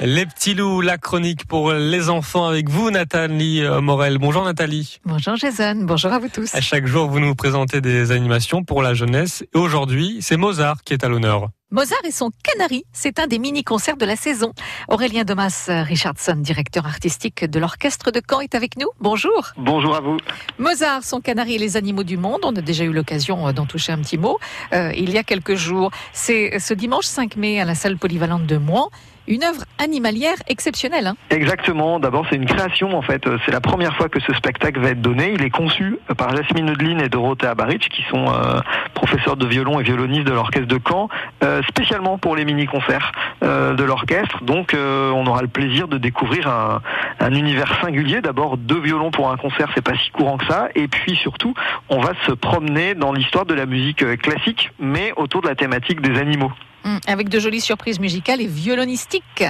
Les 0.00 0.26
petits 0.26 0.54
loups, 0.54 0.80
la 0.80 0.96
chronique 0.96 1.44
pour 1.46 1.72
les 1.72 2.08
enfants 2.08 2.46
avec 2.46 2.68
vous, 2.68 2.92
Nathalie 2.92 3.64
euh, 3.64 3.80
Morel. 3.80 4.18
Bonjour 4.18 4.44
Nathalie. 4.44 5.00
Bonjour 5.04 5.34
Jason, 5.34 5.74
bonjour 5.82 6.12
à 6.12 6.20
vous 6.20 6.28
tous. 6.28 6.54
À 6.54 6.60
chaque 6.60 6.86
jour, 6.86 7.08
vous 7.08 7.18
nous 7.18 7.34
présentez 7.34 7.80
des 7.80 8.12
animations 8.12 8.62
pour 8.62 8.80
la 8.80 8.94
jeunesse. 8.94 9.42
Et 9.52 9.58
aujourd'hui, 9.58 10.18
c'est 10.20 10.36
Mozart 10.36 10.84
qui 10.84 10.92
est 10.92 11.02
à 11.02 11.08
l'honneur. 11.08 11.48
Mozart 11.72 11.98
et 12.04 12.12
son 12.12 12.30
Canari, 12.44 12.84
c'est 12.92 13.18
un 13.18 13.26
des 13.26 13.40
mini-concerts 13.40 13.96
de 13.96 14.06
la 14.06 14.14
saison. 14.14 14.52
Aurélien 14.88 15.24
Domas 15.24 15.68
Richardson, 15.68 16.36
directeur 16.36 16.86
artistique 16.86 17.44
de 17.44 17.58
l'Orchestre 17.58 18.12
de 18.12 18.22
Caen, 18.26 18.40
est 18.40 18.54
avec 18.54 18.78
nous. 18.78 18.88
Bonjour. 19.00 19.48
Bonjour 19.56 19.96
à 19.96 20.00
vous. 20.00 20.16
Mozart, 20.58 21.02
son 21.02 21.20
Canari 21.20 21.56
et 21.56 21.58
les 21.58 21.76
animaux 21.76 22.04
du 22.04 22.16
monde, 22.16 22.40
on 22.44 22.54
a 22.54 22.60
déjà 22.60 22.84
eu 22.84 22.92
l'occasion 22.92 23.52
d'en 23.52 23.66
toucher 23.66 23.90
un 23.90 23.98
petit 23.98 24.16
mot 24.16 24.38
euh, 24.72 24.92
il 24.96 25.10
y 25.10 25.18
a 25.18 25.24
quelques 25.24 25.56
jours. 25.56 25.90
C'est 26.12 26.60
ce 26.60 26.72
dimanche 26.72 27.06
5 27.06 27.34
mai 27.34 27.60
à 27.60 27.64
la 27.64 27.74
salle 27.74 27.98
polyvalente 27.98 28.46
de 28.46 28.58
Moin 28.58 28.90
une 29.28 29.44
œuvre 29.44 29.62
animalière 29.78 30.36
exceptionnelle. 30.48 31.06
Hein. 31.06 31.16
Exactement. 31.30 32.00
D'abord, 32.00 32.26
c'est 32.28 32.36
une 32.36 32.46
création 32.46 32.96
en 32.96 33.02
fait. 33.02 33.28
C'est 33.44 33.52
la 33.52 33.60
première 33.60 33.94
fois 33.96 34.08
que 34.08 34.20
ce 34.20 34.32
spectacle 34.32 34.80
va 34.80 34.90
être 34.90 35.02
donné. 35.02 35.32
Il 35.34 35.42
est 35.42 35.50
conçu 35.50 35.98
par 36.16 36.34
Jasmine 36.34 36.70
Odline 36.70 37.00
et 37.00 37.08
Dorothea 37.08 37.54
Baric, 37.54 37.88
qui 37.90 38.02
sont 38.10 38.26
euh, 38.26 38.60
professeurs 38.94 39.36
de 39.36 39.46
violon 39.46 39.78
et 39.80 39.82
violonistes 39.82 40.26
de 40.26 40.32
l'orchestre 40.32 40.66
de 40.66 40.80
Caen, 40.86 41.08
euh, 41.44 41.62
spécialement 41.68 42.18
pour 42.18 42.36
les 42.36 42.44
mini-concerts 42.44 43.12
euh, 43.42 43.74
de 43.74 43.84
l'orchestre. 43.84 44.42
Donc, 44.42 44.74
on 44.74 45.26
aura 45.26 45.42
le 45.42 45.48
plaisir 45.48 45.88
de 45.88 45.98
découvrir 45.98 46.48
un, 46.48 46.80
un 47.20 47.34
univers 47.34 47.80
singulier. 47.82 48.20
D'abord, 48.20 48.56
deux 48.56 48.80
violons 48.80 49.10
pour 49.10 49.30
un 49.30 49.36
concert, 49.36 49.68
c'est 49.74 49.84
pas 49.84 49.96
si 49.96 50.10
courant 50.10 50.38
que 50.38 50.46
ça. 50.46 50.68
Et 50.74 50.88
puis 50.88 51.16
surtout, 51.16 51.54
on 51.88 52.00
va 52.00 52.12
se 52.26 52.32
promener 52.32 52.94
dans 52.94 53.12
l'histoire 53.12 53.44
de 53.44 53.54
la 53.54 53.66
musique 53.66 54.04
classique, 54.20 54.70
mais 54.78 55.12
autour 55.16 55.42
de 55.42 55.48
la 55.48 55.54
thématique 55.54 56.00
des 56.00 56.18
animaux. 56.18 56.52
Hum, 56.88 57.00
avec 57.06 57.28
de 57.28 57.38
jolies 57.38 57.60
surprises 57.60 58.00
musicales 58.00 58.40
et 58.40 58.46
violonistiques. 58.46 59.44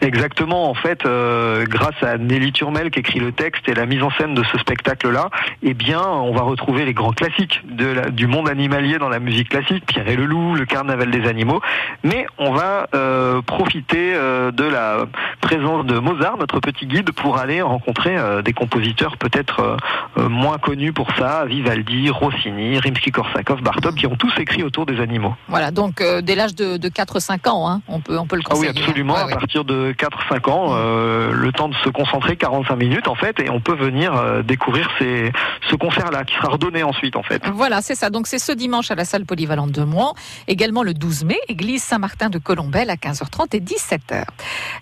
Exactement, 0.00 0.68
en 0.68 0.74
fait, 0.74 1.06
euh, 1.06 1.64
grâce 1.68 2.02
à 2.02 2.18
Nelly 2.18 2.52
Turmel 2.52 2.90
qui 2.90 3.00
écrit 3.00 3.20
le 3.20 3.32
texte 3.32 3.68
et 3.68 3.74
la 3.74 3.86
mise 3.86 4.02
en 4.02 4.10
scène 4.10 4.34
de 4.34 4.42
ce 4.44 4.58
spectacle-là, 4.58 5.30
eh 5.62 5.74
bien, 5.74 6.02
on 6.02 6.32
va 6.32 6.42
retrouver 6.42 6.84
les 6.84 6.92
grands 6.92 7.12
classiques 7.12 7.62
de 7.64 8.10
du 8.10 8.26
monde 8.26 8.48
animalier 8.48 8.98
dans 8.98 9.08
la 9.08 9.20
musique 9.20 9.50
classique, 9.50 9.84
Pierre 9.86 10.08
et 10.08 10.16
le 10.16 10.24
loup, 10.24 10.54
le 10.54 10.64
carnaval 10.64 11.10
des 11.10 11.28
animaux, 11.28 11.60
mais 12.02 12.26
on 12.38 12.52
va 12.52 12.88
euh, 12.94 13.42
profiter 13.42 14.12
euh, 14.14 14.50
de 14.50 14.64
la 14.64 15.06
présence 15.40 15.86
de 15.86 15.98
Mozart, 15.98 16.36
notre 16.38 16.60
petit 16.60 16.86
guide, 16.86 17.12
pour 17.12 17.38
aller 17.38 17.62
rencontrer 17.62 18.16
des 18.44 18.52
compositeurs 18.52 19.16
peut-être 19.16 19.76
moins 20.16 20.58
connus 20.58 20.92
pour 20.92 21.08
ça, 21.16 21.44
Vivaldi, 21.46 22.10
Rossini, 22.10 22.78
Rimsky-Korsakov, 22.78 23.62
Bartok, 23.62 23.94
qui 23.94 24.06
ont 24.06 24.16
tous 24.16 24.32
écrit 24.38 24.62
autour 24.62 24.86
des 24.86 25.00
animaux. 25.00 25.34
Voilà, 25.48 25.70
donc 25.70 26.02
dès 26.22 26.34
l'âge 26.34 26.54
de, 26.54 26.76
4-5 26.88 27.48
ans, 27.48 27.68
hein, 27.68 27.82
on 27.88 28.00
peut 28.00 28.18
on 28.18 28.26
peut 28.26 28.36
le 28.36 28.42
conseiller. 28.42 28.70
Ah 28.70 28.72
oui, 28.74 28.82
absolument, 28.82 29.16
à 29.16 29.26
partir 29.28 29.61
de 29.64 29.92
4-5 29.92 30.50
ans, 30.50 30.68
euh, 30.72 31.32
le 31.32 31.52
temps 31.52 31.68
de 31.68 31.74
se 31.76 31.88
concentrer 31.88 32.36
45 32.36 32.76
minutes 32.76 33.08
en 33.08 33.14
fait, 33.14 33.38
et 33.40 33.50
on 33.50 33.60
peut 33.60 33.74
venir 33.74 34.14
euh, 34.14 34.42
découvrir 34.42 34.90
ces, 34.98 35.32
ce 35.68 35.74
concert-là 35.76 36.24
qui 36.24 36.34
sera 36.36 36.48
redonné 36.48 36.82
ensuite 36.82 37.16
en 37.16 37.22
fait. 37.22 37.42
Voilà, 37.54 37.82
c'est 37.82 37.94
ça. 37.94 38.10
Donc 38.10 38.26
c'est 38.26 38.38
ce 38.38 38.52
dimanche 38.52 38.90
à 38.90 38.94
la 38.94 39.04
salle 39.04 39.24
polyvalente 39.24 39.72
de 39.72 39.82
Moin, 39.82 40.12
également 40.48 40.82
le 40.82 40.94
12 40.94 41.24
mai, 41.24 41.38
église 41.48 41.82
Saint-Martin 41.82 42.30
de 42.30 42.38
Colombelle 42.38 42.90
à 42.90 42.96
15h30 42.96 43.56
et 43.56 43.60
17h. 43.60 44.24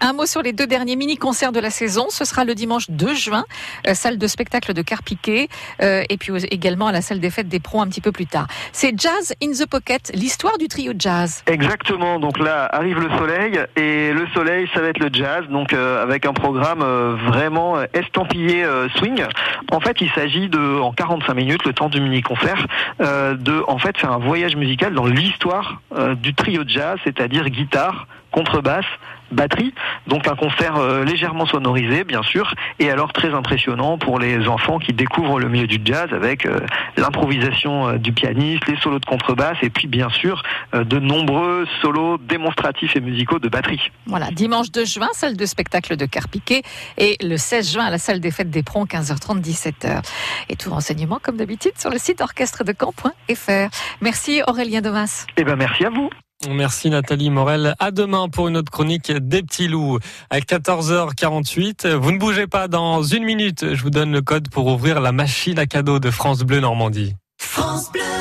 Un 0.00 0.12
mot 0.12 0.26
sur 0.26 0.42
les 0.42 0.52
deux 0.52 0.66
derniers 0.66 0.96
mini-concerts 0.96 1.52
de 1.52 1.60
la 1.60 1.70
saison. 1.70 2.06
Ce 2.10 2.24
sera 2.24 2.44
le 2.44 2.54
dimanche 2.54 2.90
2 2.90 3.14
juin, 3.14 3.44
euh, 3.86 3.94
salle 3.94 4.18
de 4.18 4.26
spectacle 4.26 4.72
de 4.72 4.82
Carpiquet, 4.82 5.48
et 5.80 6.16
puis 6.18 6.32
également 6.50 6.86
à 6.86 6.92
la 6.92 7.02
salle 7.02 7.20
des 7.20 7.30
fêtes 7.30 7.48
des 7.48 7.60
pros 7.60 7.80
un 7.80 7.88
petit 7.88 8.00
peu 8.00 8.12
plus 8.12 8.26
tard. 8.26 8.46
C'est 8.72 8.98
Jazz 8.98 9.34
in 9.42 9.52
the 9.52 9.66
Pocket, 9.68 10.10
l'histoire 10.14 10.58
du 10.58 10.68
trio 10.68 10.92
jazz. 10.98 11.42
Exactement. 11.46 12.18
Donc 12.18 12.38
là 12.38 12.68
arrive 12.72 13.00
le 13.00 13.10
soleil, 13.18 13.60
et 13.76 14.12
le 14.12 14.26
soleil, 14.34 14.65
ça 14.74 14.80
va 14.80 14.88
être 14.88 14.98
le 14.98 15.10
jazz, 15.12 15.44
donc 15.48 15.72
euh, 15.72 16.02
avec 16.02 16.26
un 16.26 16.32
programme 16.32 16.82
euh, 16.82 17.14
vraiment 17.26 17.80
estampillé 17.92 18.64
euh, 18.64 18.88
swing. 18.96 19.24
En 19.70 19.80
fait, 19.80 20.00
il 20.00 20.10
s'agit 20.10 20.48
de, 20.48 20.80
en 20.80 20.92
45 20.92 21.34
minutes, 21.34 21.64
le 21.64 21.72
temps 21.72 21.88
du 21.88 22.00
mini-concert, 22.00 22.66
de 23.00 23.64
en 23.68 23.78
fait 23.78 23.96
faire 23.98 24.12
un 24.12 24.18
voyage 24.18 24.56
musical 24.56 24.94
dans 24.94 25.06
l'histoire 25.06 25.80
du 26.16 26.34
trio 26.34 26.62
jazz, 26.66 26.98
c'est-à-dire 27.04 27.48
guitare, 27.48 28.06
contrebasse, 28.30 28.86
batterie. 29.30 29.74
Donc 30.06 30.28
un 30.28 30.36
concert 30.36 30.76
euh, 30.76 31.04
légèrement 31.04 31.46
sonorisé, 31.46 32.04
bien 32.04 32.22
sûr, 32.22 32.54
et 32.78 32.90
alors 32.90 33.12
très 33.12 33.34
impressionnant 33.34 33.98
pour 33.98 34.18
les 34.18 34.48
enfants 34.48 34.78
qui 34.78 34.92
découvrent 34.92 35.40
le 35.40 35.48
milieu 35.48 35.66
du 35.66 35.80
jazz 35.84 36.08
avec 36.12 36.46
euh, 36.46 36.60
l'improvisation 36.96 37.88
euh, 37.88 37.98
du 37.98 38.12
pianiste, 38.12 38.66
les 38.66 38.76
solos 38.76 38.98
de 38.98 39.04
contrebasse, 39.04 39.58
et 39.62 39.70
puis 39.70 39.88
bien 39.88 40.08
sûr 40.10 40.42
de 40.72 40.98
nombreux 40.98 41.66
solos 41.80 42.18
démonstratifs 42.18 42.96
et 42.96 43.00
musicaux 43.00 43.38
de 43.38 43.48
batterie. 43.48 43.90
Voilà, 44.06 44.30
dimanche 44.30 44.70
2 44.70 44.84
juin, 44.84 45.08
salle 45.12 45.36
de 45.36 45.46
spectacle 45.46 45.96
de 45.96 46.06
Carpiquet, 46.06 46.62
et 46.98 47.16
le 47.22 47.36
16 47.36 47.72
juin 47.72 47.84
à 47.84 47.90
la 47.90 47.98
salle 47.98 48.20
des 48.20 48.30
fêtes 48.30 48.50
des 48.50 48.62
Pronts, 48.62 48.84
15h30, 48.84 49.42
17h. 49.42 50.02
Et 50.48 50.56
tout 50.56 50.70
renseignement, 50.70 51.18
comme 51.22 51.36
d'habitude, 51.36 51.78
sur 51.78 51.90
le 51.90 51.98
site 51.98 52.20
orchestre 52.20 52.64
de 52.64 52.74
Caen.fr. 52.78 53.68
Merci 54.00 54.42
Aurélien 54.46 54.80
Domas. 54.80 55.26
Eh 55.36 55.44
ben 55.44 55.56
merci 55.56 55.84
à 55.84 55.90
vous. 55.90 56.10
Merci 56.48 56.90
Nathalie 56.90 57.30
Morel. 57.30 57.74
À 57.78 57.90
demain 57.90 58.28
pour 58.28 58.48
une 58.48 58.56
autre 58.56 58.70
chronique 58.70 59.10
des 59.10 59.42
petits 59.42 59.68
loups 59.68 59.98
à 60.30 60.40
14h48. 60.40 61.94
Vous 61.94 62.12
ne 62.12 62.18
bougez 62.18 62.46
pas 62.46 62.68
dans 62.68 63.02
une 63.02 63.24
minute. 63.24 63.74
Je 63.74 63.82
vous 63.82 63.90
donne 63.90 64.12
le 64.12 64.22
code 64.22 64.48
pour 64.50 64.66
ouvrir 64.66 65.00
la 65.00 65.12
machine 65.12 65.58
à 65.58 65.66
cadeaux 65.66 65.98
de 65.98 66.10
France 66.10 66.40
Bleu 66.40 66.60
Normandie. 66.60 67.14
France 67.38 67.90
Bleu. 67.90 68.15